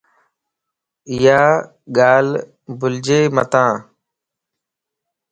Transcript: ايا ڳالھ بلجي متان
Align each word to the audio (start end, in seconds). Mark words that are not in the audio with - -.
ايا 1.11 1.41
ڳالھ 1.97 2.33
بلجي 2.79 3.21
متان 3.35 3.73